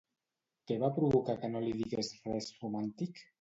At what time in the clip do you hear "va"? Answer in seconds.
0.83-0.89